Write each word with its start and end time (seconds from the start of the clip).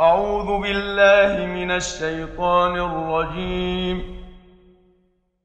أعوذ 0.00 0.62
بالله 0.62 1.46
من 1.46 1.70
الشيطان 1.70 2.76
الرجيم. 2.76 4.02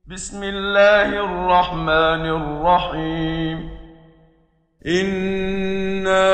بسم 0.08 0.44
الله 0.44 1.10
الرحمن 1.26 2.26
الرحيم. 2.40 3.70
إنا 4.88 6.30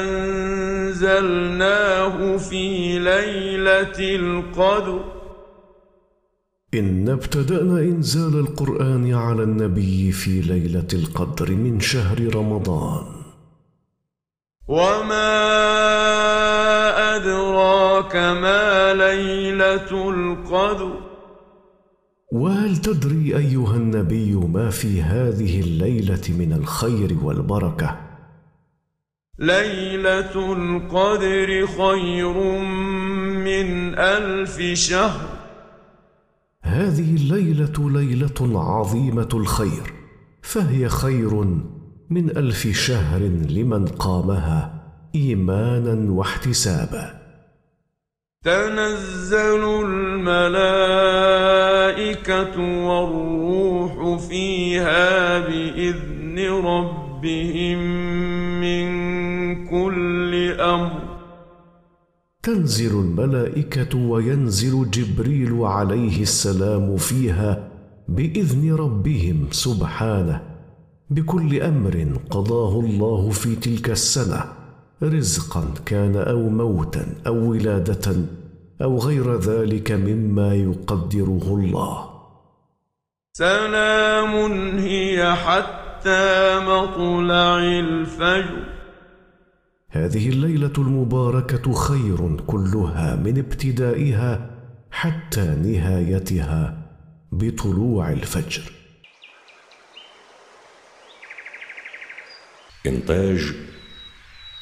أنزلناه 0.00 1.56
في 2.36 2.98
ليلة 2.98 3.98
القدر. 4.00 5.04
إن 6.74 7.08
ابتدأنا 7.08 7.80
إنزال 7.80 8.40
القرآن 8.40 9.14
على 9.14 9.42
النبي 9.42 10.12
في 10.12 10.40
ليلة 10.40 10.88
القدر 10.92 11.50
من 11.50 11.80
شهر 11.80 12.34
رمضان. 12.34 13.18
وما 14.68 15.57
ما 18.34 18.94
ليلة 18.94 20.10
القدر. 20.10 20.92
وهل 22.32 22.76
تدري 22.76 23.36
أيها 23.36 23.76
النبي 23.76 24.34
ما 24.34 24.70
في 24.70 25.02
هذه 25.02 25.60
الليلة 25.60 26.22
من 26.28 26.52
الخير 26.52 27.16
والبركة؟ 27.22 27.96
ليلة 29.38 30.52
القدر 30.52 31.66
خير 31.66 32.32
من 33.44 33.98
ألف 33.98 34.60
شهر. 34.72 35.28
هذه 36.62 37.16
الليلة 37.16 37.90
ليلة 37.90 38.60
عظيمة 38.60 39.28
الخير 39.34 39.92
فهي 40.42 40.88
خير 40.88 41.34
من 42.10 42.36
ألف 42.36 42.66
شهر 42.66 43.20
لمن 43.50 43.86
قامها 43.86 44.84
إيمانا 45.14 46.12
واحتسابا. 46.12 47.27
تنزل 48.44 49.64
الملائكة 49.84 50.28
والروح 52.86 54.20
فيها 54.28 55.38
بإذن 55.38 56.38
ربهم 56.64 57.78
من 58.60 58.88
كل 59.66 60.60
أمر. 60.60 61.18
تنزل 62.42 63.00
الملائكة 63.00 63.98
وينزل 63.98 64.90
جبريل 64.90 65.54
عليه 65.62 66.22
السلام 66.22 66.96
فيها 66.96 67.68
بإذن 68.08 68.74
ربهم 68.74 69.46
سبحانه. 69.50 70.42
بكل 71.10 71.62
أمر 71.62 72.06
قضاه 72.30 72.80
الله 72.80 73.30
في 73.30 73.56
تلك 73.56 73.90
السنة. 73.90 74.57
رزقا 75.02 75.74
كان 75.86 76.16
أو 76.16 76.48
موتا 76.48 77.14
أو 77.26 77.50
ولادة 77.50 78.16
أو 78.82 78.98
غير 78.98 79.36
ذلك 79.40 79.92
مما 79.92 80.54
يقدره 80.54 81.46
الله. 81.58 82.10
سلام 83.32 84.34
هي 84.78 85.34
حتى 85.34 86.58
مطلع 86.58 87.58
الفجر. 87.58 88.64
هذه 89.90 90.28
الليلة 90.28 90.72
المباركة 90.78 91.72
خير 91.72 92.40
كلها 92.46 93.16
من 93.16 93.38
ابتدائها 93.38 94.50
حتى 94.90 95.46
نهايتها 95.46 96.78
بطلوع 97.32 98.10
الفجر. 98.10 98.62
إنتاج 102.86 103.54